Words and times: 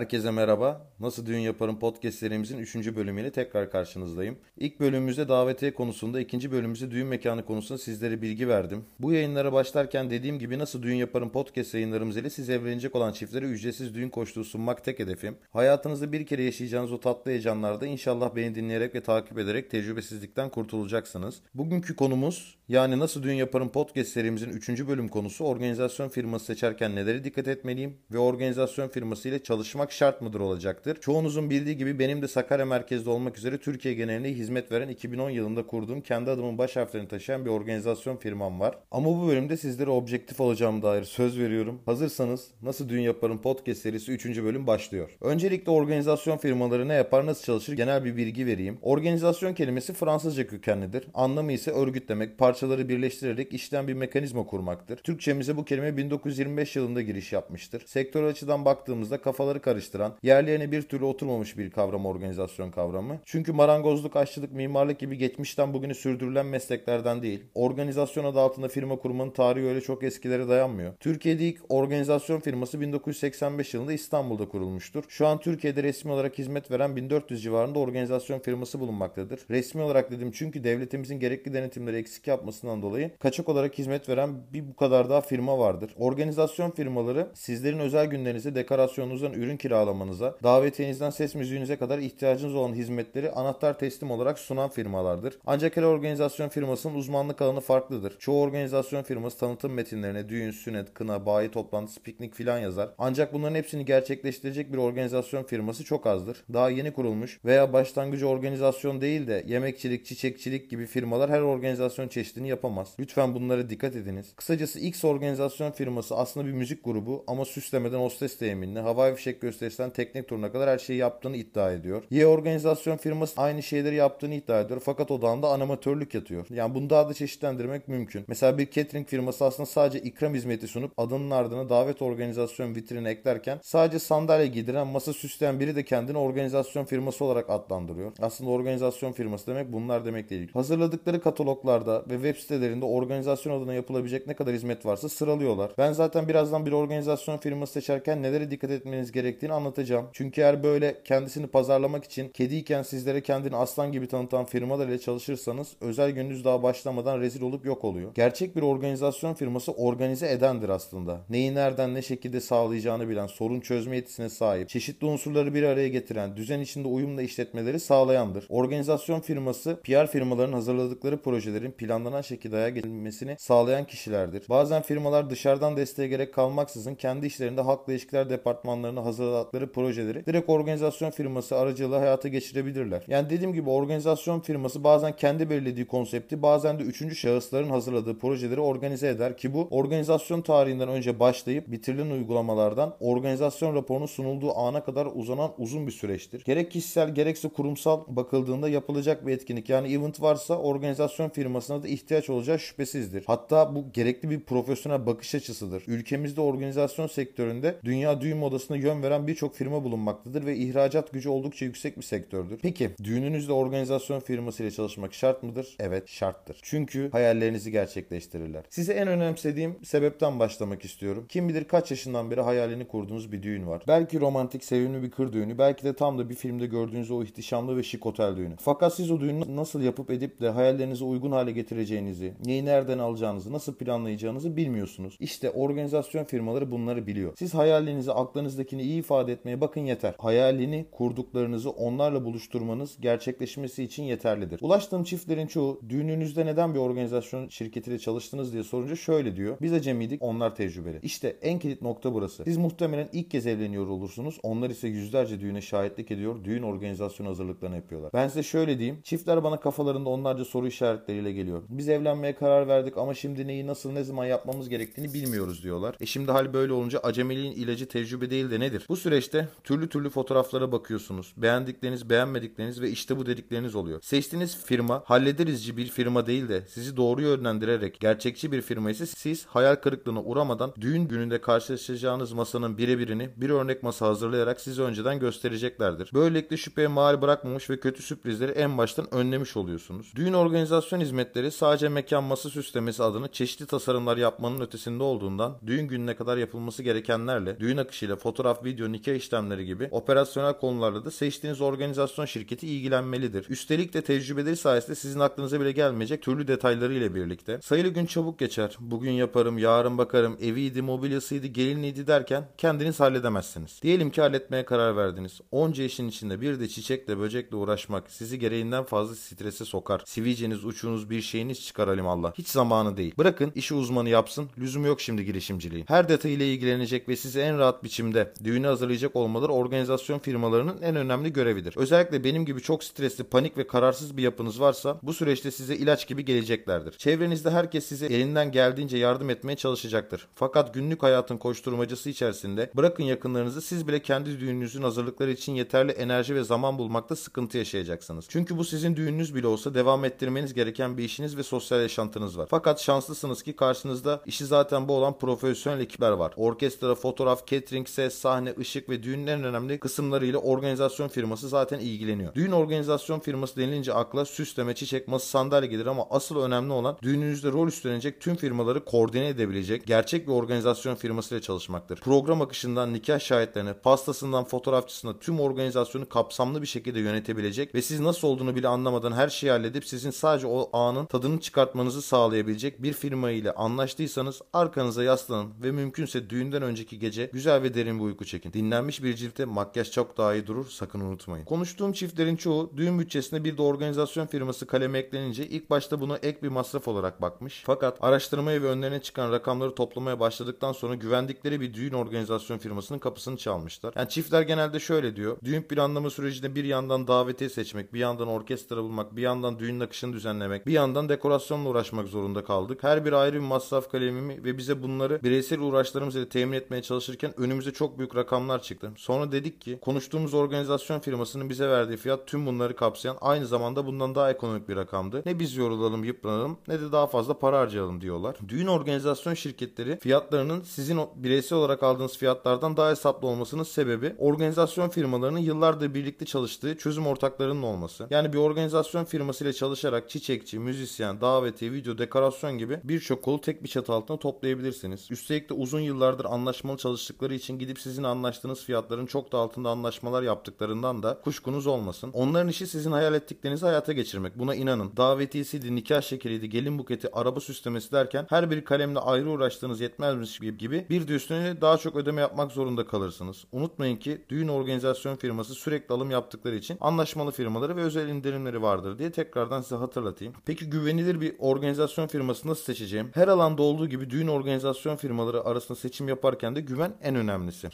Herkese 0.00 0.30
merhaba. 0.30 0.86
Nasıl 1.00 1.26
Düğün 1.26 1.38
Yaparım 1.38 1.78
podcast 1.78 2.18
serimizin 2.18 2.58
3. 2.58 2.76
bölümüyle 2.76 3.30
tekrar 3.30 3.70
karşınızdayım. 3.70 4.38
İlk 4.56 4.80
bölümümüzde 4.80 5.28
davetiye 5.28 5.74
konusunda, 5.74 6.20
ikinci 6.20 6.52
bölümümüzde 6.52 6.90
düğün 6.90 7.06
mekanı 7.06 7.44
konusunda 7.44 7.78
sizlere 7.78 8.22
bilgi 8.22 8.48
verdim. 8.48 8.84
Bu 8.98 9.12
yayınlara 9.12 9.52
başlarken 9.52 10.10
dediğim 10.10 10.38
gibi 10.38 10.58
Nasıl 10.58 10.82
Düğün 10.82 10.94
Yaparım 10.94 11.30
podcast 11.30 11.74
yayınlarımız 11.74 12.16
ile 12.16 12.30
siz 12.30 12.50
evlenecek 12.50 12.96
olan 12.96 13.12
çiftlere 13.12 13.44
ücretsiz 13.44 13.94
düğün 13.94 14.08
koştuğu 14.08 14.44
sunmak 14.44 14.84
tek 14.84 14.98
hedefim. 14.98 15.36
Hayatınızda 15.50 16.12
bir 16.12 16.26
kere 16.26 16.42
yaşayacağınız 16.42 16.92
o 16.92 17.00
tatlı 17.00 17.30
heyecanlarda 17.30 17.86
inşallah 17.86 18.36
beni 18.36 18.54
dinleyerek 18.54 18.94
ve 18.94 19.00
takip 19.00 19.38
ederek 19.38 19.70
tecrübesizlikten 19.70 20.48
kurtulacaksınız. 20.48 21.40
Bugünkü 21.54 21.96
konumuz 21.96 22.58
yani 22.68 22.98
Nasıl 22.98 23.22
Düğün 23.22 23.34
Yaparım 23.34 23.68
podcast 23.68 24.10
serimizin 24.10 24.50
3. 24.50 24.68
bölüm 24.68 25.08
konusu 25.08 25.44
organizasyon 25.44 26.08
firması 26.08 26.44
seçerken 26.44 26.96
nelere 26.96 27.24
dikkat 27.24 27.48
etmeliyim 27.48 27.96
ve 28.10 28.18
organizasyon 28.18 28.88
firması 28.88 29.28
ile 29.28 29.42
çalışmak 29.42 29.89
şart 29.92 30.22
mıdır 30.22 30.40
olacaktır. 30.40 31.00
Çoğunuzun 31.00 31.50
bildiği 31.50 31.76
gibi 31.76 31.98
benim 31.98 32.22
de 32.22 32.28
Sakarya 32.28 32.66
merkezde 32.66 33.10
olmak 33.10 33.38
üzere 33.38 33.58
Türkiye 33.58 33.94
genelinde 33.94 34.28
hizmet 34.28 34.72
veren 34.72 34.88
2010 34.88 35.30
yılında 35.30 35.66
kurduğum 35.66 36.00
kendi 36.00 36.30
adımın 36.30 36.58
baş 36.58 36.76
harflerini 36.76 37.08
taşıyan 37.08 37.44
bir 37.44 37.50
organizasyon 37.50 38.16
firmam 38.16 38.60
var. 38.60 38.78
Ama 38.90 39.08
bu 39.08 39.28
bölümde 39.28 39.56
sizlere 39.56 39.90
objektif 39.90 40.40
olacağım 40.40 40.82
dair 40.82 41.04
söz 41.04 41.38
veriyorum. 41.38 41.80
Hazırsanız 41.86 42.48
Nasıl 42.62 42.88
Düğün 42.88 43.00
Yaparım 43.00 43.42
podcast 43.42 43.82
serisi 43.82 44.12
3. 44.12 44.26
bölüm 44.26 44.66
başlıyor. 44.66 45.10
Öncelikle 45.20 45.72
organizasyon 45.72 46.36
firmaları 46.36 46.88
ne 46.88 46.94
yapar 46.94 47.26
nasıl 47.26 47.44
çalışır 47.44 47.72
genel 47.72 48.04
bir 48.04 48.16
bilgi 48.16 48.46
vereyim. 48.46 48.78
Organizasyon 48.82 49.54
kelimesi 49.54 49.92
Fransızca 49.92 50.46
kökenlidir. 50.46 51.04
Anlamı 51.14 51.52
ise 51.52 51.70
örgütlemek, 51.70 52.38
parçaları 52.38 52.88
birleştirerek 52.88 53.52
işten 53.52 53.88
bir 53.88 53.94
mekanizma 53.94 54.46
kurmaktır. 54.46 54.96
Türkçemize 54.96 55.56
bu 55.56 55.64
kelime 55.64 55.96
1925 55.96 56.76
yılında 56.76 57.02
giriş 57.02 57.32
yapmıştır. 57.32 57.82
Sektör 57.86 58.24
açıdan 58.24 58.64
baktığımızda 58.64 59.20
kafaları 59.20 59.62
karıştıran, 59.80 60.12
yerlerine 60.22 60.72
bir 60.72 60.82
türlü 60.82 61.04
oturmamış 61.04 61.58
bir 61.58 61.70
kavram 61.70 62.06
organizasyon 62.06 62.70
kavramı. 62.70 63.18
Çünkü 63.24 63.52
marangozluk, 63.52 64.16
aşçılık, 64.16 64.52
mimarlık 64.52 64.98
gibi 64.98 65.18
geçmişten 65.18 65.74
bugüne 65.74 65.94
sürdürülen 65.94 66.46
mesleklerden 66.46 67.22
değil. 67.22 67.44
Organizasyon 67.54 68.24
adı 68.24 68.40
altında 68.40 68.68
firma 68.68 68.96
kurmanın 68.96 69.30
tarihi 69.30 69.66
öyle 69.66 69.80
çok 69.80 70.02
eskilere 70.02 70.48
dayanmıyor. 70.48 70.92
Türkiye'de 71.00 71.44
ilk 71.48 71.60
organizasyon 71.68 72.40
firması 72.40 72.80
1985 72.80 73.74
yılında 73.74 73.92
İstanbul'da 73.92 74.48
kurulmuştur. 74.48 75.04
Şu 75.08 75.26
an 75.26 75.40
Türkiye'de 75.40 75.82
resmi 75.82 76.12
olarak 76.12 76.38
hizmet 76.38 76.70
veren 76.70 76.96
1400 76.96 77.42
civarında 77.42 77.78
organizasyon 77.78 78.38
firması 78.38 78.80
bulunmaktadır. 78.80 79.40
Resmi 79.50 79.82
olarak 79.82 80.10
dedim 80.10 80.30
çünkü 80.34 80.64
devletimizin 80.64 81.20
gerekli 81.20 81.54
denetimleri 81.54 81.96
eksik 81.96 82.26
yapmasından 82.26 82.82
dolayı 82.82 83.10
kaçak 83.18 83.48
olarak 83.48 83.78
hizmet 83.78 84.08
veren 84.08 84.30
bir 84.52 84.68
bu 84.68 84.76
kadar 84.76 85.10
daha 85.10 85.20
firma 85.20 85.58
vardır. 85.58 85.94
Organizasyon 85.98 86.70
firmaları 86.70 87.28
sizlerin 87.34 87.78
özel 87.78 88.06
günlerinize 88.06 88.54
dekorasyonunuzdan 88.54 89.32
ürün 89.32 89.56
kiralamanıza, 89.60 90.36
davetiyenizden 90.42 91.10
ses 91.10 91.34
müziğinize 91.34 91.76
kadar 91.76 91.98
ihtiyacınız 91.98 92.54
olan 92.54 92.74
hizmetleri 92.74 93.30
anahtar 93.30 93.78
teslim 93.78 94.10
olarak 94.10 94.38
sunan 94.38 94.70
firmalardır. 94.70 95.38
Ancak 95.46 95.76
her 95.76 95.82
organizasyon 95.82 96.48
firmasının 96.48 96.94
uzmanlık 96.94 97.42
alanı 97.42 97.60
farklıdır. 97.60 98.18
Çoğu 98.18 98.40
organizasyon 98.40 99.02
firması 99.02 99.38
tanıtım 99.38 99.72
metinlerine 99.72 100.28
düğün, 100.28 100.50
sünnet, 100.50 100.94
kına, 100.94 101.26
bayi 101.26 101.50
toplantısı, 101.50 102.02
piknik 102.02 102.34
filan 102.34 102.58
yazar. 102.58 102.90
Ancak 102.98 103.32
bunların 103.32 103.54
hepsini 103.54 103.84
gerçekleştirecek 103.84 104.72
bir 104.72 104.78
organizasyon 104.78 105.42
firması 105.42 105.84
çok 105.84 106.06
azdır. 106.06 106.44
Daha 106.52 106.70
yeni 106.70 106.92
kurulmuş 106.92 107.40
veya 107.44 107.72
başlangıcı 107.72 108.28
organizasyon 108.28 109.00
değil 109.00 109.26
de 109.26 109.44
yemekçilik, 109.46 110.06
çiçekçilik 110.06 110.70
gibi 110.70 110.86
firmalar 110.86 111.30
her 111.30 111.40
organizasyon 111.40 112.08
çeşidini 112.08 112.48
yapamaz. 112.48 112.94
Lütfen 113.00 113.34
bunlara 113.34 113.70
dikkat 113.70 113.96
ediniz. 113.96 114.32
Kısacası 114.36 114.80
X 114.80 115.04
organizasyon 115.04 115.70
firması 115.70 116.16
aslında 116.16 116.46
bir 116.46 116.52
müzik 116.52 116.84
grubu 116.84 117.24
ama 117.26 117.44
süslemeden 117.44 117.98
hostes 117.98 118.38
teminli, 118.38 118.78
havai 118.78 119.14
fişek 119.14 119.40
gösterisinden 119.50 119.90
teknik 119.90 120.28
turuna 120.28 120.52
kadar 120.52 120.70
her 120.70 120.78
şeyi 120.78 120.98
yaptığını 120.98 121.36
iddia 121.36 121.72
ediyor. 121.72 122.02
Y 122.10 122.26
organizasyon 122.26 122.96
firması 122.96 123.40
aynı 123.40 123.62
şeyleri 123.62 123.94
yaptığını 123.94 124.34
iddia 124.34 124.60
ediyor 124.60 124.80
fakat 124.84 125.10
odağında 125.10 125.48
animatörlük 125.48 126.14
yatıyor. 126.14 126.46
Yani 126.50 126.74
bunu 126.74 126.90
daha 126.90 127.08
da 127.08 127.14
çeşitlendirmek 127.14 127.88
mümkün. 127.88 128.24
Mesela 128.28 128.58
bir 128.58 128.70
catering 128.70 129.08
firması 129.08 129.44
aslında 129.44 129.66
sadece 129.66 130.00
ikram 130.00 130.34
hizmeti 130.34 130.68
sunup 130.68 130.92
adının 130.96 131.30
ardına 131.30 131.68
davet 131.68 132.02
organizasyon 132.02 132.74
vitrini 132.74 133.08
eklerken 133.08 133.58
sadece 133.62 133.98
sandalye 133.98 134.46
giydiren, 134.46 134.86
masa 134.86 135.12
süsleyen 135.12 135.60
biri 135.60 135.76
de 135.76 135.84
kendini 135.84 136.18
organizasyon 136.18 136.84
firması 136.84 137.24
olarak 137.24 137.50
adlandırıyor. 137.50 138.12
Aslında 138.20 138.50
organizasyon 138.50 139.12
firması 139.12 139.46
demek 139.46 139.72
bunlar 139.72 140.04
demek 140.04 140.30
değil. 140.30 140.52
Hazırladıkları 140.52 141.22
kataloglarda 141.22 142.04
ve 142.10 142.14
web 142.14 142.36
sitelerinde 142.36 142.84
organizasyon 142.84 143.60
adına 143.60 143.74
yapılabilecek 143.74 144.26
ne 144.26 144.34
kadar 144.34 144.54
hizmet 144.54 144.86
varsa 144.86 145.08
sıralıyorlar. 145.08 145.70
Ben 145.78 145.92
zaten 145.92 146.28
birazdan 146.28 146.66
bir 146.66 146.72
organizasyon 146.72 147.38
firması 147.38 147.72
seçerken 147.72 148.22
nelere 148.22 148.50
dikkat 148.50 148.70
etmeniz 148.70 149.12
gerektiğini 149.12 149.39
anlatacağım. 149.48 150.06
Çünkü 150.12 150.40
eğer 150.40 150.62
böyle 150.62 150.96
kendisini 151.04 151.46
pazarlamak 151.46 152.04
için 152.04 152.28
kediyken 152.28 152.82
sizlere 152.82 153.20
kendini 153.22 153.56
aslan 153.56 153.92
gibi 153.92 154.08
tanıtan 154.08 154.44
firmalar 154.44 154.88
ile 154.88 154.98
çalışırsanız 154.98 155.76
özel 155.80 156.10
gününüz 156.10 156.44
daha 156.44 156.62
başlamadan 156.62 157.20
rezil 157.20 157.42
olup 157.42 157.64
yok 157.64 157.84
oluyor. 157.84 158.14
Gerçek 158.14 158.56
bir 158.56 158.62
organizasyon 158.62 159.34
firması 159.34 159.72
organize 159.72 160.30
edendir 160.30 160.68
aslında. 160.68 161.20
Neyi 161.30 161.54
nereden 161.54 161.94
ne 161.94 162.02
şekilde 162.02 162.40
sağlayacağını 162.40 163.08
bilen, 163.08 163.26
sorun 163.26 163.60
çözme 163.60 163.96
yetisine 163.96 164.28
sahip, 164.28 164.68
çeşitli 164.68 165.06
unsurları 165.06 165.54
bir 165.54 165.62
araya 165.62 165.88
getiren, 165.88 166.36
düzen 166.36 166.60
içinde 166.60 166.88
uyumla 166.88 167.22
işletmeleri 167.22 167.80
sağlayandır. 167.80 168.46
Organizasyon 168.48 169.20
firması 169.20 169.80
PR 169.84 170.06
firmaların 170.06 170.52
hazırladıkları 170.52 171.22
projelerin 171.22 171.72
planlanan 171.72 172.22
şekilde 172.22 172.56
ayağa 172.56 172.68
getirilmesini 172.68 173.36
sağlayan 173.38 173.86
kişilerdir. 173.86 174.42
Bazen 174.48 174.82
firmalar 174.82 175.30
dışarıdan 175.30 175.76
desteğe 175.76 176.08
gerek 176.08 176.34
kalmaksızın 176.34 176.94
kendi 176.94 177.26
işlerinde 177.26 177.60
halkla 177.60 177.92
ilişkiler 177.92 178.30
departmanlarına 178.30 179.04
hazırladıkları 179.04 179.29
projeleri 179.74 180.26
direkt 180.26 180.50
organizasyon 180.50 181.10
firması 181.10 181.58
aracılığıyla 181.58 182.00
hayata 182.00 182.28
geçirebilirler. 182.28 183.02
Yani 183.08 183.30
dediğim 183.30 183.52
gibi 183.52 183.70
organizasyon 183.70 184.40
firması 184.40 184.84
bazen 184.84 185.16
kendi 185.16 185.50
belirlediği 185.50 185.86
konsepti 185.86 186.42
bazen 186.42 186.78
de 186.78 186.82
üçüncü 186.82 187.16
şahısların 187.16 187.70
hazırladığı 187.70 188.18
projeleri 188.18 188.60
organize 188.60 189.08
eder 189.08 189.36
ki 189.36 189.54
bu 189.54 189.68
organizasyon 189.70 190.42
tarihinden 190.42 190.88
önce 190.88 191.20
başlayıp 191.20 191.72
bitirilen 191.72 192.10
uygulamalardan 192.10 192.96
organizasyon 193.00 193.74
raporunun 193.74 194.06
sunulduğu 194.06 194.58
ana 194.58 194.84
kadar 194.84 195.08
uzanan 195.14 195.50
uzun 195.58 195.86
bir 195.86 195.92
süreçtir. 195.92 196.44
Gerek 196.44 196.70
kişisel 196.70 197.14
gerekse 197.14 197.48
kurumsal 197.48 198.00
bakıldığında 198.08 198.68
yapılacak 198.68 199.26
bir 199.26 199.32
etkinlik 199.32 199.68
yani 199.68 199.92
event 199.92 200.22
varsa 200.22 200.58
organizasyon 200.58 201.28
firmasına 201.28 201.82
da 201.82 201.88
ihtiyaç 201.88 202.30
olacağı 202.30 202.58
şüphesizdir. 202.58 203.24
Hatta 203.26 203.74
bu 203.74 203.84
gerekli 203.92 204.30
bir 204.30 204.40
profesyonel 204.40 205.06
bakış 205.06 205.34
açısıdır. 205.34 205.82
Ülkemizde 205.86 206.40
organizasyon 206.40 207.06
sektöründe 207.06 207.76
dünya 207.84 208.20
düğün 208.20 208.36
modasına 208.36 208.76
yön 208.76 209.02
veren 209.02 209.19
birçok 209.26 209.54
firma 209.54 209.84
bulunmaktadır 209.84 210.46
ve 210.46 210.56
ihracat 210.56 211.12
gücü 211.12 211.28
oldukça 211.28 211.64
yüksek 211.64 211.96
bir 211.96 212.02
sektördür. 212.02 212.58
Peki 212.62 212.90
düğününüzde 213.04 213.52
organizasyon 213.52 214.20
firması 214.20 214.62
ile 214.62 214.70
çalışmak 214.70 215.14
şart 215.14 215.42
mıdır? 215.42 215.76
Evet 215.80 216.08
şarttır. 216.08 216.58
Çünkü 216.62 217.10
hayallerinizi 217.12 217.70
gerçekleştirirler. 217.72 218.64
Size 218.70 218.92
en 218.92 219.08
önemsediğim 219.08 219.76
sebepten 219.84 220.38
başlamak 220.38 220.84
istiyorum. 220.84 221.26
Kim 221.28 221.48
bilir 221.48 221.64
kaç 221.64 221.90
yaşından 221.90 222.30
beri 222.30 222.40
hayalini 222.40 222.88
kurduğunuz 222.88 223.32
bir 223.32 223.42
düğün 223.42 223.66
var. 223.66 223.82
Belki 223.88 224.20
romantik, 224.20 224.64
sevimli 224.64 225.02
bir 225.02 225.10
kır 225.10 225.32
düğünü, 225.32 225.58
belki 225.58 225.84
de 225.84 225.92
tam 225.92 226.18
da 226.18 226.30
bir 226.30 226.34
filmde 226.34 226.66
gördüğünüz 226.66 227.10
o 227.10 227.22
ihtişamlı 227.22 227.76
ve 227.76 227.82
şık 227.82 228.06
otel 228.06 228.36
düğünü. 228.36 228.54
Fakat 228.60 228.94
siz 228.94 229.10
o 229.10 229.20
düğünü 229.20 229.56
nasıl 229.56 229.82
yapıp 229.82 230.10
edip 230.10 230.40
de 230.40 230.48
hayallerinize 230.48 231.04
uygun 231.04 231.32
hale 231.32 231.52
getireceğinizi, 231.52 232.34
neyi 232.44 232.64
nereden 232.64 232.98
alacağınızı, 232.98 233.52
nasıl 233.52 233.74
planlayacağınızı 233.74 234.56
bilmiyorsunuz. 234.56 235.16
İşte 235.20 235.50
organizasyon 235.50 236.24
firmaları 236.24 236.70
bunları 236.70 237.06
biliyor. 237.06 237.32
Siz 237.38 237.54
hayalinizi, 237.54 238.12
aklınızdakini 238.12 238.82
iyi 238.82 239.02
ifade 239.10 239.32
etmeye 239.32 239.60
bakın 239.60 239.80
yeter. 239.80 240.14
Hayalini 240.18 240.86
kurduklarınızı 240.90 241.70
onlarla 241.70 242.24
buluşturmanız 242.24 243.00
gerçekleşmesi 243.00 243.84
için 243.84 244.02
yeterlidir. 244.02 244.58
Ulaştığım 244.62 245.04
çiftlerin 245.04 245.46
çoğu 245.46 245.80
düğününüzde 245.88 246.46
neden 246.46 246.74
bir 246.74 246.78
organizasyon 246.78 247.48
şirketiyle 247.48 247.98
çalıştınız 247.98 248.52
diye 248.52 248.62
sorunca 248.62 248.96
şöyle 248.96 249.36
diyor. 249.36 249.56
Biz 249.62 249.72
acemiydik, 249.72 250.22
onlar 250.22 250.54
tecrübeli. 250.56 250.98
İşte 251.02 251.36
en 251.42 251.58
kilit 251.58 251.82
nokta 251.82 252.14
burası. 252.14 252.44
Siz 252.44 252.56
muhtemelen 252.56 253.08
ilk 253.12 253.30
kez 253.30 253.46
evleniyor 253.46 253.86
olursunuz. 253.86 254.38
Onlar 254.42 254.70
ise 254.70 254.88
yüzlerce 254.88 255.40
düğüne 255.40 255.60
şahitlik 255.60 256.10
ediyor. 256.10 256.44
Düğün 256.44 256.62
organizasyon 256.62 257.26
hazırlıklarını 257.26 257.76
yapıyorlar. 257.76 258.10
Ben 258.14 258.28
size 258.28 258.42
şöyle 258.42 258.78
diyeyim. 258.78 258.98
Çiftler 259.02 259.44
bana 259.44 259.60
kafalarında 259.60 260.08
onlarca 260.08 260.44
soru 260.44 260.66
işaretleriyle 260.66 261.32
geliyor. 261.32 261.62
Biz 261.68 261.88
evlenmeye 261.88 262.34
karar 262.34 262.68
verdik 262.68 262.98
ama 262.98 263.14
şimdi 263.14 263.46
neyi 263.46 263.66
nasıl 263.66 263.92
ne 263.92 264.04
zaman 264.04 264.26
yapmamız 264.26 264.68
gerektiğini 264.68 265.14
bilmiyoruz 265.14 265.62
diyorlar. 265.64 265.96
E 266.00 266.06
şimdi 266.06 266.30
hal 266.30 266.52
böyle 266.52 266.72
olunca 266.72 266.98
acemiliğin 266.98 267.52
ilacı 267.52 267.88
tecrübe 267.88 268.30
değil 268.30 268.50
de 268.50 268.60
nedir? 268.60 268.86
Bu 268.88 268.99
süreçte 269.00 269.48
türlü 269.64 269.88
türlü 269.88 270.10
fotoğraflara 270.10 270.72
bakıyorsunuz. 270.72 271.32
Beğendikleriniz, 271.36 272.10
beğenmedikleriniz 272.10 272.80
ve 272.80 272.90
işte 272.90 273.16
bu 273.16 273.26
dedikleriniz 273.26 273.74
oluyor. 273.74 274.00
Seçtiğiniz 274.02 274.64
firma 274.64 275.02
hallederizci 275.06 275.76
bir 275.76 275.86
firma 275.86 276.26
değil 276.26 276.48
de 276.48 276.64
sizi 276.68 276.96
doğru 276.96 277.22
yönlendirerek 277.22 278.00
gerçekçi 278.00 278.52
bir 278.52 278.62
firma 278.62 278.90
ise 278.90 279.06
siz 279.06 279.46
hayal 279.46 279.76
kırıklığına 279.76 280.22
uğramadan 280.22 280.72
düğün 280.80 281.08
gününde 281.08 281.40
karşılaşacağınız 281.40 282.32
masanın 282.32 282.78
birebirini 282.78 283.30
bir 283.36 283.50
örnek 283.50 283.82
masa 283.82 284.06
hazırlayarak 284.06 284.60
size 284.60 284.82
önceden 284.82 285.18
göstereceklerdir. 285.18 286.10
Böylelikle 286.14 286.56
şüpheye 286.56 286.88
mal 286.88 287.22
bırakmamış 287.22 287.70
ve 287.70 287.80
kötü 287.80 288.02
sürprizleri 288.02 288.52
en 288.52 288.78
baştan 288.78 289.14
önlemiş 289.14 289.56
oluyorsunuz. 289.56 290.12
Düğün 290.16 290.32
organizasyon 290.32 291.00
hizmetleri 291.00 291.50
sadece 291.50 291.88
mekan 291.88 292.24
masa 292.24 292.50
süslemesi 292.50 293.02
adına 293.02 293.28
çeşitli 293.28 293.66
tasarımlar 293.66 294.16
yapmanın 294.16 294.60
ötesinde 294.60 295.02
olduğundan 295.02 295.58
düğün 295.66 295.88
gününe 295.88 296.16
kadar 296.16 296.36
yapılması 296.36 296.82
gerekenlerle 296.82 297.60
düğün 297.60 297.76
akışıyla 297.76 298.16
fotoğraf, 298.16 298.64
video, 298.64 298.89
nikah 298.92 299.12
işlemleri 299.12 299.66
gibi 299.66 299.88
operasyonel 299.90 300.58
konularla 300.58 301.04
da 301.04 301.10
seçtiğiniz 301.10 301.60
organizasyon 301.60 302.24
şirketi 302.24 302.66
ilgilenmelidir. 302.66 303.46
Üstelik 303.50 303.94
de 303.94 304.02
tecrübeleri 304.02 304.56
sayesinde 304.56 304.94
sizin 304.94 305.20
aklınıza 305.20 305.60
bile 305.60 305.72
gelmeyecek 305.72 306.22
türlü 306.22 306.48
detayları 306.48 306.94
ile 306.94 307.14
birlikte. 307.14 307.60
Sayılı 307.62 307.88
gün 307.88 308.06
çabuk 308.06 308.38
geçer. 308.38 308.76
Bugün 308.80 309.12
yaparım, 309.12 309.58
yarın 309.58 309.98
bakarım, 309.98 310.36
eviydi, 310.40 310.82
mobilyasıydı, 310.82 311.46
gelinliydi 311.46 312.06
derken 312.06 312.48
kendiniz 312.58 313.00
halledemezsiniz. 313.00 313.82
Diyelim 313.82 314.10
ki 314.10 314.20
halletmeye 314.20 314.64
karar 314.64 314.96
verdiniz. 314.96 315.40
Onca 315.50 315.84
işin 315.84 316.08
içinde 316.08 316.40
bir 316.40 316.60
de 316.60 316.68
çiçekle 316.68 317.18
böcekle 317.18 317.56
uğraşmak 317.56 318.10
sizi 318.10 318.38
gereğinden 318.38 318.84
fazla 318.84 319.14
strese 319.14 319.64
sokar. 319.64 320.02
Sivilceniz, 320.06 320.64
uçunuz 320.64 321.10
bir 321.10 321.20
şeyiniz 321.20 321.66
çıkar 321.66 321.90
Allah. 321.98 322.32
Hiç 322.38 322.48
zamanı 322.48 322.96
değil. 322.96 323.14
Bırakın 323.18 323.52
işi 323.54 323.74
uzmanı 323.74 324.08
yapsın. 324.08 324.50
Lüzum 324.58 324.84
yok 324.86 325.00
şimdi 325.00 325.24
girişimciliğin. 325.24 325.84
Her 325.88 326.08
detayıyla 326.08 326.46
ilgilenecek 326.46 327.08
ve 327.08 327.16
sizi 327.16 327.40
en 327.40 327.58
rahat 327.58 327.84
biçimde 327.84 328.32
düğünü 328.44 328.66
hazırlayacak 328.80 329.16
olmaları 329.16 329.52
organizasyon 329.52 330.18
firmalarının 330.18 330.82
en 330.82 330.96
önemli 330.96 331.32
görevidir. 331.32 331.74
Özellikle 331.76 332.24
benim 332.24 332.44
gibi 332.44 332.60
çok 332.60 332.84
stresli, 332.84 333.24
panik 333.24 333.58
ve 333.58 333.66
kararsız 333.66 334.16
bir 334.16 334.22
yapınız 334.22 334.60
varsa 334.60 334.98
bu 335.02 335.14
süreçte 335.14 335.50
size 335.50 335.76
ilaç 335.76 336.06
gibi 336.06 336.24
geleceklerdir. 336.24 336.92
Çevrenizde 336.92 337.50
herkes 337.50 337.86
size 337.86 338.06
elinden 338.06 338.52
geldiğince 338.52 338.96
yardım 338.96 339.30
etmeye 339.30 339.56
çalışacaktır. 339.56 340.28
Fakat 340.34 340.74
günlük 340.74 341.02
hayatın 341.02 341.36
koşturmacası 341.36 342.10
içerisinde 342.10 342.70
bırakın 342.76 343.04
yakınlarınızı 343.04 343.60
siz 343.60 343.88
bile 343.88 344.02
kendi 344.02 344.40
düğününüzün 344.40 344.82
hazırlıkları 344.82 345.30
için 345.30 345.52
yeterli 345.52 345.92
enerji 345.92 346.34
ve 346.34 346.44
zaman 346.44 346.78
bulmakta 346.78 347.16
sıkıntı 347.16 347.58
yaşayacaksınız. 347.58 348.26
Çünkü 348.28 348.58
bu 348.58 348.64
sizin 348.64 348.96
düğününüz 348.96 349.34
bile 349.34 349.46
olsa 349.46 349.74
devam 349.74 350.04
ettirmeniz 350.04 350.54
gereken 350.54 350.98
bir 350.98 351.04
işiniz 351.04 351.36
ve 351.36 351.42
sosyal 351.42 351.80
yaşantınız 351.80 352.38
var. 352.38 352.46
Fakat 352.50 352.80
şanslısınız 352.80 353.42
ki 353.42 353.52
karşınızda 353.52 354.20
işi 354.26 354.46
zaten 354.46 354.88
bu 354.88 354.92
olan 354.92 355.18
profesyonel 355.18 355.80
ekipler 355.80 356.10
var. 356.10 356.32
Orkestra, 356.36 356.94
fotoğraf, 356.94 357.46
catering, 357.46 357.88
ses, 357.88 358.14
sahne, 358.14 358.54
ışık 358.60 358.88
ve 358.88 359.02
düğünün 359.02 359.26
en 359.26 359.44
önemli 359.44 359.78
kısımlarıyla 359.78 360.38
organizasyon 360.38 361.08
firması 361.08 361.48
zaten 361.48 361.78
ilgileniyor. 361.78 362.34
Düğün 362.34 362.52
organizasyon 362.52 363.18
firması 363.18 363.56
denilince 363.56 363.94
akla 363.94 364.24
süsleme, 364.24 364.74
çiçek, 364.74 365.08
masa, 365.08 365.26
sandalye 365.26 365.68
gelir 365.68 365.86
ama 365.86 366.06
asıl 366.10 366.42
önemli 366.42 366.72
olan 366.72 366.96
düğününüzde 367.02 367.52
rol 367.52 367.68
üstlenecek 367.68 368.20
tüm 368.20 368.36
firmaları 368.36 368.84
koordine 368.84 369.28
edebilecek 369.28 369.86
gerçek 369.86 370.28
bir 370.28 370.32
organizasyon 370.32 370.94
firmasıyla 370.94 371.40
çalışmaktır. 371.40 372.00
Program 372.00 372.42
akışından 372.42 372.92
nikah 372.92 373.20
şahitlerine, 373.20 373.72
pastasından 373.72 374.44
fotoğrafçısına 374.44 375.18
tüm 375.18 375.40
organizasyonu 375.40 376.08
kapsamlı 376.08 376.62
bir 376.62 376.66
şekilde 376.66 377.00
yönetebilecek 377.00 377.74
ve 377.74 377.82
siz 377.82 378.00
nasıl 378.00 378.28
olduğunu 378.28 378.56
bile 378.56 378.68
anlamadan 378.68 379.12
her 379.12 379.28
şeyi 379.28 379.50
halledip 379.50 379.86
sizin 379.86 380.10
sadece 380.10 380.46
o 380.46 380.70
anın 380.72 381.06
tadını 381.06 381.40
çıkartmanızı 381.40 382.02
sağlayabilecek 382.02 382.82
bir 382.82 382.92
firma 382.92 383.30
ile 383.30 383.52
anlaştıysanız 383.52 384.40
arkanıza 384.52 385.02
yaslanın 385.04 385.52
ve 385.62 385.70
mümkünse 385.70 386.30
düğünden 386.30 386.62
önceki 386.62 386.98
gece 386.98 387.30
güzel 387.32 387.62
ve 387.62 387.74
derin 387.74 387.98
bir 387.98 388.04
uyku 388.04 388.24
çekin. 388.24 388.49
Dinlenmiş 388.52 389.02
bir 389.02 389.16
ciltte 389.16 389.44
makyaj 389.44 389.90
çok 389.90 390.18
daha 390.18 390.34
iyi 390.34 390.46
durur 390.46 390.66
sakın 390.68 391.00
unutmayın. 391.00 391.44
Konuştuğum 391.44 391.92
çiftlerin 391.92 392.36
çoğu 392.36 392.70
düğün 392.76 392.98
bütçesine 392.98 393.44
bir 393.44 393.58
de 393.58 393.62
organizasyon 393.62 394.26
firması 394.26 394.66
kaleme 394.66 394.98
eklenince 394.98 395.46
ilk 395.46 395.70
başta 395.70 396.00
buna 396.00 396.16
ek 396.16 396.38
bir 396.42 396.48
masraf 396.48 396.88
olarak 396.88 397.22
bakmış. 397.22 397.62
Fakat 397.66 397.98
araştırmaya 398.00 398.62
ve 398.62 398.66
önlerine 398.66 399.02
çıkan 399.02 399.32
rakamları 399.32 399.74
toplamaya 399.74 400.20
başladıktan 400.20 400.72
sonra 400.72 400.94
güvendikleri 400.94 401.60
bir 401.60 401.74
düğün 401.74 401.92
organizasyon 401.92 402.58
firmasının 402.58 402.98
kapısını 402.98 403.36
çalmışlar. 403.36 403.92
Yani 403.96 404.08
çiftler 404.08 404.42
genelde 404.42 404.80
şöyle 404.80 405.16
diyor. 405.16 405.36
Düğün 405.44 405.62
planlama 405.62 406.10
sürecinde 406.10 406.54
bir 406.54 406.64
yandan 406.64 407.08
davetiye 407.08 407.50
seçmek, 407.50 407.94
bir 407.94 407.98
yandan 407.98 408.28
orkestra 408.28 408.76
bulmak, 408.76 409.16
bir 409.16 409.22
yandan 409.22 409.58
düğün 409.58 409.80
akışını 409.80 410.12
düzenlemek, 410.12 410.66
bir 410.66 410.72
yandan 410.72 411.08
dekorasyonla 411.08 411.68
uğraşmak 411.68 412.08
zorunda 412.08 412.44
kaldık. 412.44 412.82
Her 412.82 413.04
bir 413.04 413.12
ayrı 413.12 413.34
bir 413.34 413.40
masraf 413.40 413.90
kalemimi 413.90 414.44
ve 414.44 414.58
bize 414.58 414.82
bunları 414.82 415.22
bireysel 415.22 415.60
uğraşlarımız 415.60 416.16
ile 416.16 416.28
temin 416.28 416.56
etmeye 416.56 416.82
çalışırken 416.82 417.40
önümüze 417.40 417.72
çok 417.72 417.98
büyük 417.98 418.16
rakamlar 418.40 418.62
çıktı. 418.62 418.92
Sonra 418.96 419.32
dedik 419.32 419.60
ki 419.60 419.78
konuştuğumuz 419.80 420.34
organizasyon 420.34 421.00
firmasının 421.00 421.50
bize 421.50 421.68
verdiği 421.68 421.96
fiyat 421.96 422.26
tüm 422.26 422.46
bunları 422.46 422.76
kapsayan 422.76 423.16
aynı 423.20 423.46
zamanda 423.46 423.86
bundan 423.86 424.14
daha 424.14 424.30
ekonomik 424.30 424.68
bir 424.68 424.76
rakamdı. 424.76 425.22
Ne 425.26 425.38
biz 425.38 425.56
yorulalım, 425.56 426.04
yıpranalım 426.04 426.58
ne 426.68 426.80
de 426.80 426.92
daha 426.92 427.06
fazla 427.06 427.38
para 427.38 427.58
harcayalım 427.58 428.00
diyorlar. 428.00 428.36
Düğün 428.48 428.66
organizasyon 428.66 429.34
şirketleri 429.34 429.98
fiyatlarının 429.98 430.62
sizin 430.62 431.00
bireysel 431.16 431.58
olarak 431.58 431.82
aldığınız 431.82 432.18
fiyatlardan 432.18 432.76
daha 432.76 432.90
hesaplı 432.90 433.28
olmasının 433.28 433.62
sebebi 433.62 434.14
organizasyon 434.18 434.88
firmalarının 434.88 435.38
yıllardır 435.38 435.94
birlikte 435.94 436.26
çalıştığı 436.26 436.76
çözüm 436.78 437.06
ortaklarının 437.06 437.62
olması. 437.62 438.06
Yani 438.10 438.32
bir 438.32 438.38
organizasyon 438.38 439.04
firması 439.04 439.44
ile 439.44 439.52
çalışarak 439.52 440.10
çiçekçi, 440.10 440.58
müzisyen, 440.58 441.20
daveti, 441.20 441.72
video, 441.72 441.98
dekorasyon 441.98 442.58
gibi 442.58 442.80
birçok 442.84 443.22
kolu 443.22 443.40
tek 443.40 443.64
bir 443.64 443.68
çatı 443.68 443.92
altında 443.92 444.18
toplayabilirsiniz. 444.18 445.10
Üstelik 445.10 445.50
de 445.50 445.54
uzun 445.54 445.80
yıllardır 445.80 446.24
anlaşmalı 446.24 446.76
çalıştıkları 446.76 447.34
için 447.34 447.58
gidip 447.58 447.80
sizin 447.80 448.02
anlaştığınız 448.30 448.64
fiyatların 448.64 449.06
çok 449.06 449.32
da 449.32 449.38
altında 449.38 449.70
anlaşmalar 449.70 450.22
yaptıklarından 450.22 451.02
da 451.02 451.20
kuşkunuz 451.24 451.66
olmasın. 451.66 452.10
Onların 452.12 452.48
işi 452.48 452.66
sizin 452.66 452.92
hayal 452.92 453.14
ettiklerinizi 453.14 453.66
hayata 453.66 453.92
geçirmek. 453.92 454.38
Buna 454.38 454.54
inanın. 454.54 454.92
Davetiyesiydi, 454.96 455.74
nikah 455.76 456.02
şekeriydi, 456.02 456.48
gelin 456.48 456.78
buketi, 456.78 457.14
araba 457.14 457.40
süslemesi 457.40 457.92
derken 457.92 458.26
her 458.28 458.50
bir 458.50 458.64
kalemle 458.64 458.98
ayrı 458.98 459.30
uğraştığınız 459.30 459.80
yetmezmiş 459.80 460.38
gibi 460.38 460.86
bir 460.90 461.08
de 461.08 461.14
üstüne 461.14 461.60
daha 461.60 461.76
çok 461.76 461.96
ödeme 461.96 462.20
yapmak 462.20 462.52
zorunda 462.52 462.86
kalırsınız. 462.86 463.44
Unutmayın 463.52 463.96
ki 463.96 464.24
düğün 464.28 464.48
organizasyon 464.48 465.16
firması 465.16 465.54
sürekli 465.54 465.94
alım 465.94 466.10
yaptıkları 466.10 466.56
için 466.56 466.78
anlaşmalı 466.80 467.30
firmaları 467.30 467.76
ve 467.76 467.82
özel 467.82 468.08
indirimleri 468.08 468.62
vardır 468.62 468.98
diye 468.98 469.12
tekrardan 469.12 469.62
size 469.62 469.76
hatırlatayım. 469.76 470.34
Peki 470.46 470.70
güvenilir 470.70 471.20
bir 471.20 471.34
organizasyon 471.38 472.06
firması 472.06 472.48
nasıl 472.48 472.62
seçeceğim? 472.62 473.10
Her 473.14 473.28
alanda 473.28 473.62
olduğu 473.62 473.88
gibi 473.88 474.10
düğün 474.10 474.28
organizasyon 474.28 474.96
firmaları 474.96 475.44
arasında 475.44 475.78
seçim 475.78 476.08
yaparken 476.08 476.56
de 476.56 476.60
güven 476.60 476.92
en 477.02 477.14
önemlisi. 477.14 477.68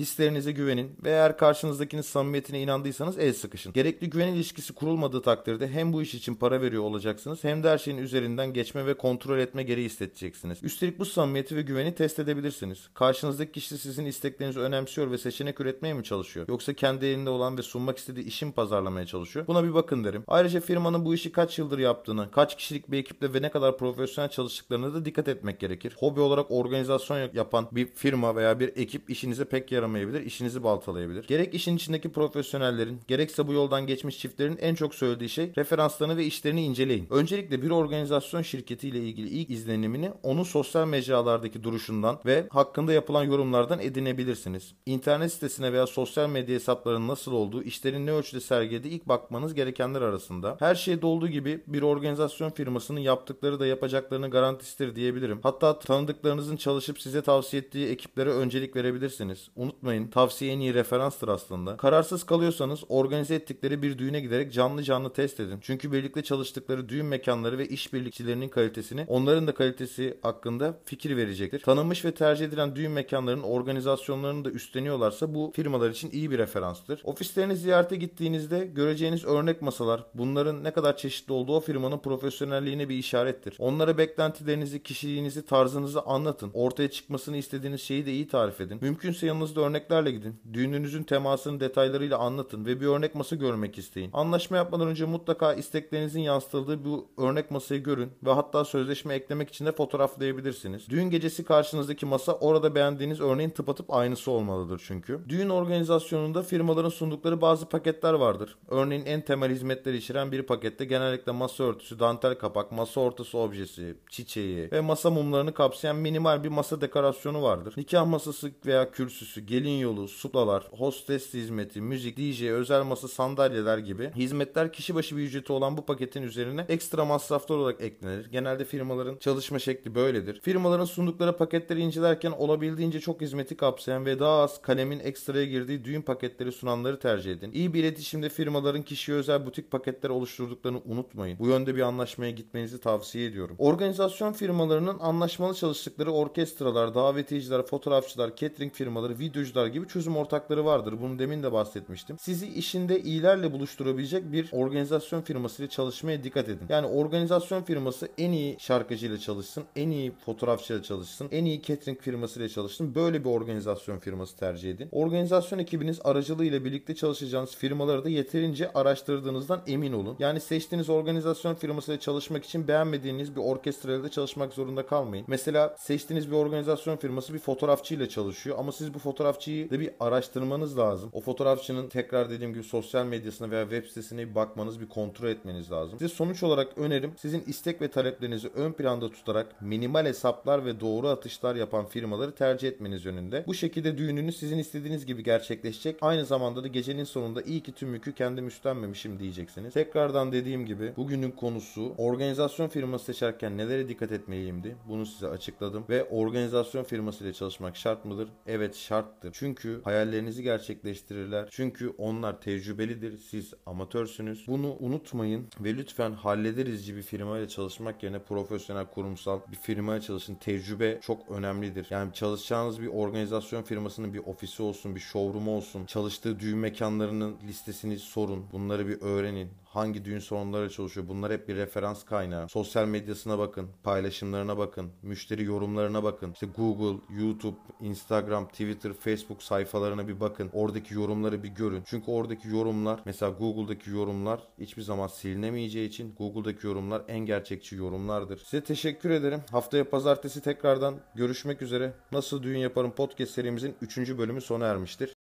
Hislerinize 0.46 0.62
güvenin 0.62 0.96
ve 1.04 1.10
eğer 1.10 1.38
karşınızdakinin 1.38 2.02
samimiyetine 2.02 2.62
inandıysanız 2.62 3.18
el 3.18 3.32
sıkışın. 3.32 3.72
Gerekli 3.72 4.10
güven 4.10 4.28
ilişkisi 4.28 4.72
kurulmadığı 4.72 5.22
takdirde 5.22 5.68
hem 5.68 5.92
bu 5.92 6.02
iş 6.02 6.14
için 6.14 6.34
para 6.34 6.60
veriyor 6.60 6.82
olacaksınız 6.82 7.44
hem 7.44 7.62
de 7.62 7.68
her 7.68 7.78
şeyin 7.78 7.98
üzerinden 7.98 8.52
geçme 8.52 8.86
ve 8.86 8.94
kontrol 8.94 9.38
etme 9.38 9.62
gereği 9.62 9.84
hissedeceksiniz. 9.84 10.58
Üstelik 10.62 10.98
bu 10.98 11.04
samimiyeti 11.04 11.56
ve 11.56 11.62
güveni 11.62 11.94
test 11.94 12.18
edebilirsiniz. 12.18 12.88
Karşınızdaki 12.94 13.52
kişi 13.52 13.78
sizin 13.78 14.06
isteklerinizi 14.06 14.60
önemsiyor 14.60 15.10
ve 15.10 15.18
seçenek 15.18 15.60
üretmeye 15.60 15.94
mi 15.94 16.04
çalışıyor? 16.04 16.48
Yoksa 16.48 16.72
kendi 16.72 17.06
elinde 17.06 17.30
olan 17.30 17.58
ve 17.58 17.62
sunmak 17.62 17.98
istediği 17.98 18.24
işin 18.24 18.52
pazarlamaya 18.52 19.06
çalışıyor? 19.06 19.46
Buna 19.46 19.64
bir 19.64 19.74
bakın 19.74 20.04
derim. 20.04 20.24
Ayrıca 20.28 20.60
firmanın 20.60 21.04
bu 21.04 21.14
işi 21.14 21.32
kaç 21.32 21.58
yıldır 21.58 21.78
yaptığını, 21.78 22.30
kaç 22.30 22.56
kişilik 22.56 22.90
bir 22.90 22.98
ekiple 22.98 23.34
ve 23.34 23.42
ne 23.42 23.50
kadar 23.50 23.78
profesyonel 23.78 24.30
çalıştıklarına 24.30 24.94
da 24.94 25.04
dikkat 25.04 25.28
etmek 25.28 25.60
gerekir. 25.60 25.96
Hobi 25.98 26.20
olarak 26.20 26.50
organizasyon 26.50 27.30
yapan 27.34 27.68
bir 27.72 27.86
firma 27.86 28.36
veya 28.36 28.60
bir 28.60 28.68
ekip 28.76 29.10
işinize 29.10 29.44
pek 29.44 29.72
yaramayabilir, 29.72 30.26
işinizi 30.36 30.62
baltalayabilir. 30.62 31.26
Gerek 31.26 31.54
işin 31.54 31.76
içindeki 31.76 32.08
profesyonellerin, 32.08 33.00
gerekse 33.08 33.48
bu 33.48 33.52
yoldan 33.52 33.86
geçmiş 33.86 34.18
çiftlerin 34.18 34.58
en 34.60 34.74
çok 34.74 34.94
söylediği 34.94 35.28
şey 35.28 35.52
referanslarını 35.56 36.16
ve 36.16 36.24
işlerini 36.24 36.64
inceleyin. 36.64 37.06
Öncelikle 37.10 37.62
bir 37.62 37.70
organizasyon 37.70 38.42
şirketiyle 38.42 38.98
ilgili 38.98 39.28
ilk 39.28 39.50
izlenimini 39.50 40.10
onun 40.22 40.42
sosyal 40.42 40.86
mecralardaki 40.86 41.64
duruşundan 41.64 42.18
ve 42.26 42.46
hakkında 42.50 42.92
yapılan 42.92 43.24
yorumlardan 43.24 43.80
edinebilirsiniz. 43.80 44.74
İnternet 44.86 45.32
sitesine 45.32 45.72
veya 45.72 45.86
sosyal 45.86 46.28
medya 46.28 46.54
hesaplarının 46.54 47.08
nasıl 47.08 47.32
olduğu, 47.32 47.62
işlerin 47.62 48.06
ne 48.06 48.12
ölçüde 48.12 48.40
sergilediği 48.40 48.94
ilk 48.94 49.08
bakmanız 49.08 49.54
gerekenler 49.54 50.02
arasında. 50.02 50.56
Her 50.58 50.74
şeyde 50.74 51.06
olduğu 51.06 51.28
gibi 51.28 51.62
bir 51.66 51.82
organizasyon 51.82 52.50
firmasının 52.50 53.00
yaptıkları 53.00 53.60
da 53.60 53.66
yapacaklarını 53.66 54.30
garantisidir 54.30 54.96
diyebilirim. 54.96 55.40
Hatta 55.42 55.78
tanıdıklarınızın 55.78 56.56
çalışıp 56.56 57.00
size 57.00 57.22
tavsiye 57.22 57.62
ettiği 57.62 57.88
ekiplere 57.88 58.30
öncelik 58.30 58.76
verebilirsiniz. 58.76 59.48
Unutmayın 59.56 60.08
tavsiye 60.08 60.25
en 60.40 60.60
iyi 60.60 60.74
referanstır 60.74 61.28
aslında. 61.28 61.76
Kararsız 61.76 62.24
kalıyorsanız 62.24 62.84
organize 62.88 63.34
ettikleri 63.34 63.82
bir 63.82 63.98
düğüne 63.98 64.20
giderek 64.20 64.52
canlı 64.52 64.82
canlı 64.82 65.12
test 65.12 65.40
edin. 65.40 65.58
Çünkü 65.60 65.92
birlikte 65.92 66.22
çalıştıkları 66.22 66.88
düğün 66.88 67.06
mekanları 67.06 67.58
ve 67.58 67.68
işbirlikçilerinin 67.68 68.48
kalitesini 68.48 69.04
onların 69.08 69.46
da 69.46 69.54
kalitesi 69.54 70.18
hakkında 70.22 70.78
fikir 70.84 71.16
verecektir. 71.16 71.60
Tanınmış 71.60 72.04
ve 72.04 72.14
tercih 72.14 72.46
edilen 72.46 72.76
düğün 72.76 72.90
mekanlarının 72.90 73.42
organizasyonlarını 73.42 74.44
da 74.44 74.50
üstleniyorlarsa 74.50 75.34
bu 75.34 75.52
firmalar 75.56 75.90
için 75.90 76.10
iyi 76.10 76.30
bir 76.30 76.38
referanstır. 76.38 77.00
Ofislerini 77.04 77.56
ziyarete 77.56 77.96
gittiğinizde 77.96 78.66
göreceğiniz 78.74 79.24
örnek 79.24 79.62
masalar 79.62 80.04
bunların 80.14 80.64
ne 80.64 80.70
kadar 80.70 80.96
çeşitli 80.96 81.32
olduğu 81.32 81.56
o 81.56 81.60
firmanın 81.60 81.98
profesyonelliğine 81.98 82.88
bir 82.88 82.94
işarettir. 82.94 83.56
Onlara 83.58 83.98
beklentilerinizi, 83.98 84.82
kişiliğinizi, 84.82 85.46
tarzınızı 85.46 86.02
anlatın. 86.02 86.50
Ortaya 86.54 86.90
çıkmasını 86.90 87.36
istediğiniz 87.36 87.80
şeyi 87.80 88.06
de 88.06 88.12
iyi 88.12 88.28
tarif 88.28 88.60
edin. 88.60 88.78
Mümkünse 88.80 89.26
yanınızda 89.26 89.60
örneklerle 89.60 90.10
gidin. 90.16 90.40
Düğününüzün 90.52 91.02
temasını 91.02 91.60
detaylarıyla 91.60 92.18
anlatın 92.18 92.66
ve 92.66 92.80
bir 92.80 92.86
örnek 92.86 93.14
masa 93.14 93.36
görmek 93.36 93.78
isteyin. 93.78 94.10
Anlaşma 94.12 94.56
yapmadan 94.56 94.88
önce 94.88 95.04
mutlaka 95.04 95.54
isteklerinizin 95.54 96.20
yansıtıldığı 96.20 96.84
bu 96.84 97.08
örnek 97.18 97.50
masayı 97.50 97.82
görün 97.82 98.10
ve 98.24 98.32
hatta 98.32 98.64
sözleşme 98.64 99.14
eklemek 99.14 99.48
için 99.48 99.66
de 99.66 99.72
fotoğraflayabilirsiniz. 99.72 100.88
Düğün 100.88 101.10
gecesi 101.10 101.44
karşınızdaki 101.44 102.06
masa 102.06 102.32
orada 102.32 102.74
beğendiğiniz 102.74 103.20
örneğin 103.20 103.50
tıpatıp 103.50 103.94
aynısı 103.94 104.30
olmalıdır 104.30 104.82
çünkü. 104.86 105.20
Düğün 105.28 105.48
organizasyonunda 105.48 106.42
firmaların 106.42 106.88
sundukları 106.88 107.40
bazı 107.40 107.68
paketler 107.68 108.12
vardır. 108.12 108.56
Örneğin 108.68 109.06
en 109.06 109.20
temel 109.20 109.50
hizmetleri 109.50 109.96
içeren 109.96 110.32
bir 110.32 110.42
pakette 110.42 110.84
genellikle 110.84 111.32
masa 111.32 111.64
örtüsü, 111.64 111.98
dantel 111.98 112.34
kapak, 112.34 112.72
masa 112.72 113.00
ortası 113.00 113.38
objesi, 113.38 113.96
çiçeği 114.10 114.72
ve 114.72 114.80
masa 114.80 115.10
mumlarını 115.10 115.54
kapsayan 115.54 115.96
minimal 115.96 116.44
bir 116.44 116.48
masa 116.48 116.80
dekorasyonu 116.80 117.42
vardır. 117.42 117.74
Nikah 117.76 118.06
masası 118.06 118.50
veya 118.66 118.90
kürsüsü, 118.90 119.40
gelin 119.40 119.78
yolu, 119.78 119.95
suplalar, 120.04 120.68
hostes 120.70 121.34
hizmeti, 121.34 121.80
müzik, 121.80 122.16
DJ, 122.16 122.42
özel 122.42 122.82
masa, 122.84 123.08
sandalyeler 123.08 123.78
gibi 123.78 124.10
hizmetler 124.16 124.72
kişi 124.72 124.94
başı 124.94 125.16
bir 125.16 125.22
ücreti 125.22 125.52
olan 125.52 125.76
bu 125.76 125.86
paketin 125.86 126.22
üzerine 126.22 126.66
ekstra 126.68 127.04
masraflar 127.04 127.56
olarak 127.56 127.80
eklenir. 127.80 128.30
Genelde 128.30 128.64
firmaların 128.64 129.16
çalışma 129.16 129.58
şekli 129.58 129.94
böyledir. 129.94 130.40
Firmaların 130.40 130.84
sundukları 130.84 131.36
paketleri 131.36 131.80
incelerken 131.80 132.30
olabildiğince 132.30 133.00
çok 133.00 133.20
hizmeti 133.20 133.56
kapsayan 133.56 134.06
ve 134.06 134.20
daha 134.20 134.42
az 134.42 134.62
kalemin 134.62 135.00
ekstraya 135.00 135.44
girdiği 135.44 135.84
düğün 135.84 136.02
paketleri 136.02 136.52
sunanları 136.52 136.98
tercih 136.98 137.32
edin. 137.32 137.52
İyi 137.52 137.74
bir 137.74 137.80
iletişimde 137.80 138.28
firmaların 138.28 138.82
kişiye 138.82 139.18
özel 139.18 139.46
butik 139.46 139.70
paketler 139.70 140.10
oluşturduklarını 140.10 140.80
unutmayın. 140.84 141.38
Bu 141.38 141.46
yönde 141.46 141.76
bir 141.76 141.80
anlaşmaya 141.80 142.30
gitmenizi 142.30 142.80
tavsiye 142.80 143.26
ediyorum. 143.26 143.56
Organizasyon 143.58 144.32
firmalarının 144.32 144.98
anlaşmalı 145.00 145.54
çalıştıkları 145.54 146.12
orkestralar, 146.12 146.94
davetiyeciler, 146.94 147.66
fotoğrafçılar, 147.66 148.36
catering 148.36 148.72
firmaları, 148.72 149.18
videocular 149.18 149.66
gibi 149.66 149.85
çözüm 149.88 150.16
ortakları 150.16 150.64
vardır. 150.64 150.94
Bunu 151.02 151.18
demin 151.18 151.42
de 151.42 151.52
bahsetmiştim. 151.52 152.18
Sizi 152.18 152.48
işinde 152.48 153.00
iyilerle 153.00 153.52
buluşturabilecek 153.52 154.32
bir 154.32 154.48
organizasyon 154.52 155.22
firmasıyla 155.22 155.68
çalışmaya 155.68 156.24
dikkat 156.24 156.48
edin. 156.48 156.66
Yani 156.68 156.86
organizasyon 156.86 157.62
firması 157.62 158.08
en 158.18 158.32
iyi 158.32 158.56
şarkıcıyla 158.58 159.18
çalışsın, 159.18 159.64
en 159.76 159.90
iyi 159.90 160.12
fotoğrafçıyla 160.24 160.82
çalışsın, 160.82 161.28
en 161.32 161.44
iyi 161.44 161.62
catering 161.62 162.00
firmasıyla 162.00 162.48
çalışsın. 162.48 162.94
Böyle 162.94 163.24
bir 163.24 163.30
organizasyon 163.30 163.98
firması 163.98 164.36
tercih 164.36 164.70
edin. 164.70 164.88
Organizasyon 164.92 165.58
ekibiniz 165.58 166.00
aracılığıyla 166.04 166.64
birlikte 166.64 166.94
çalışacağınız 166.94 167.56
firmaları 167.56 168.04
da 168.04 168.08
yeterince 168.08 168.72
araştırdığınızdan 168.72 169.60
emin 169.66 169.92
olun. 169.92 170.16
Yani 170.18 170.40
seçtiğiniz 170.40 170.90
organizasyon 170.90 171.54
firmasıyla 171.54 172.00
çalışmak 172.00 172.44
için 172.44 172.68
beğenmediğiniz 172.68 173.36
bir 173.36 173.40
orkestrayla 173.40 174.04
da 174.04 174.08
çalışmak 174.08 174.52
zorunda 174.52 174.86
kalmayın. 174.86 175.24
Mesela 175.28 175.76
seçtiğiniz 175.78 176.30
bir 176.30 176.36
organizasyon 176.36 176.96
firması 176.96 177.34
bir 177.34 177.38
fotoğrafçıyla 177.38 178.08
çalışıyor 178.08 178.56
ama 178.58 178.72
siz 178.72 178.94
bu 178.94 178.98
fotoğrafçıyı 178.98 179.70
da 179.76 179.80
bir 179.80 179.90
araştırmanız 180.00 180.78
lazım. 180.78 181.10
O 181.12 181.20
fotoğrafçının 181.20 181.88
tekrar 181.88 182.30
dediğim 182.30 182.52
gibi 182.52 182.64
sosyal 182.64 183.06
medyasına 183.06 183.50
veya 183.50 183.62
web 183.62 183.84
sitesine 183.84 184.30
bir 184.30 184.34
bakmanız, 184.34 184.80
bir 184.80 184.88
kontrol 184.88 185.28
etmeniz 185.28 185.70
lazım. 185.72 185.98
Size 185.98 186.14
sonuç 186.14 186.42
olarak 186.42 186.78
önerim 186.78 187.12
sizin 187.16 187.42
istek 187.46 187.80
ve 187.80 187.88
taleplerinizi 187.88 188.48
ön 188.48 188.72
planda 188.72 189.10
tutarak 189.10 189.62
minimal 189.62 190.06
hesaplar 190.06 190.64
ve 190.64 190.80
doğru 190.80 191.08
atışlar 191.08 191.56
yapan 191.56 191.86
firmaları 191.86 192.34
tercih 192.34 192.68
etmeniz 192.68 193.04
yönünde. 193.04 193.44
Bu 193.46 193.54
şekilde 193.54 193.98
düğününüz 193.98 194.36
sizin 194.36 194.58
istediğiniz 194.58 195.06
gibi 195.06 195.22
gerçekleşecek. 195.22 195.96
Aynı 196.00 196.24
zamanda 196.24 196.64
da 196.64 196.68
gecenin 196.68 197.04
sonunda 197.04 197.42
iyi 197.42 197.62
ki 197.62 197.72
tüm 197.72 197.94
yükü 197.94 198.14
kendim 198.14 198.46
üstlenmemişim 198.46 199.18
diyeceksiniz. 199.18 199.74
Tekrardan 199.74 200.32
dediğim 200.32 200.66
gibi 200.66 200.92
bugünün 200.96 201.30
konusu 201.30 201.94
organizasyon 201.98 202.68
firması 202.68 203.04
seçerken 203.04 203.58
nelere 203.58 203.88
dikkat 203.88 204.12
etmeliyimdi? 204.12 204.76
Bunu 204.88 205.06
size 205.06 205.28
açıkladım 205.28 205.84
ve 205.88 206.04
organizasyon 206.04 206.84
firması 206.84 207.24
ile 207.24 207.32
çalışmak 207.32 207.76
şart 207.76 208.04
mıdır? 208.04 208.28
Evet 208.46 208.76
şarttır. 208.76 209.30
Çünkü 209.32 209.65
hayallerinizi 209.84 210.42
gerçekleştirirler. 210.42 211.48
Çünkü 211.50 211.88
onlar 211.88 212.40
tecrübelidir. 212.40 213.16
Siz 213.16 213.54
amatörsünüz. 213.66 214.46
Bunu 214.48 214.76
unutmayın 214.80 215.46
ve 215.60 215.76
lütfen 215.76 216.12
hallederizci 216.12 216.96
bir 216.96 217.02
firma 217.02 217.38
ile 217.38 217.48
çalışmak 217.48 218.02
yerine 218.02 218.18
profesyonel 218.18 218.86
kurumsal 218.86 219.40
bir 219.52 219.56
firmaya 219.56 220.00
çalışın. 220.00 220.34
Tecrübe 220.34 221.00
çok 221.00 221.30
önemlidir. 221.30 221.86
Yani 221.90 222.12
çalışacağınız 222.12 222.82
bir 222.82 222.86
organizasyon 222.86 223.62
firmasının 223.62 224.14
bir 224.14 224.18
ofisi 224.18 224.62
olsun, 224.62 224.94
bir 224.94 225.00
showroom 225.00 225.48
olsun. 225.48 225.86
Çalıştığı 225.86 226.40
düğün 226.40 226.58
mekanlarının 226.58 227.36
listesini 227.48 227.98
sorun. 227.98 228.44
Bunları 228.52 228.88
bir 228.88 229.00
öğrenin 229.00 229.48
hangi 229.76 230.04
düğün 230.04 230.18
salonları 230.18 230.70
çalışıyor. 230.70 231.08
Bunlar 231.08 231.32
hep 231.32 231.48
bir 231.48 231.56
referans 231.56 232.04
kaynağı. 232.04 232.48
Sosyal 232.48 232.86
medyasına 232.86 233.38
bakın, 233.38 233.68
paylaşımlarına 233.82 234.58
bakın, 234.58 234.90
müşteri 235.02 235.44
yorumlarına 235.44 236.02
bakın. 236.02 236.32
İşte 236.32 236.46
Google, 236.46 237.00
YouTube, 237.18 237.56
Instagram, 237.80 238.48
Twitter, 238.48 238.92
Facebook 238.92 239.42
sayfalarına 239.42 240.08
bir 240.08 240.20
bakın. 240.20 240.50
Oradaki 240.52 240.94
yorumları 240.94 241.42
bir 241.42 241.48
görün. 241.48 241.82
Çünkü 241.86 242.10
oradaki 242.10 242.48
yorumlar, 242.48 243.00
mesela 243.04 243.32
Google'daki 243.32 243.90
yorumlar 243.90 244.40
hiçbir 244.58 244.82
zaman 244.82 245.06
silinemeyeceği 245.06 245.88
için 245.88 246.14
Google'daki 246.18 246.66
yorumlar 246.66 247.02
en 247.08 247.18
gerçekçi 247.18 247.76
yorumlardır. 247.76 248.38
Size 248.38 248.64
teşekkür 248.64 249.10
ederim. 249.10 249.40
Haftaya 249.50 249.90
pazartesi 249.90 250.40
tekrardan 250.40 250.94
görüşmek 251.14 251.62
üzere. 251.62 251.92
Nasıl 252.12 252.42
Düğün 252.42 252.58
Yaparım 252.58 252.90
podcast 252.90 253.32
serimizin 253.32 253.74
3. 253.80 253.98
bölümü 253.98 254.40
sona 254.40 254.66
ermiştir. 254.66 255.15